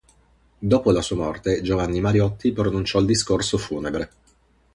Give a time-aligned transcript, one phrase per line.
[0.57, 4.09] Dopo la sua morte Giovanni Mariotti pronunciò il discorso funebre.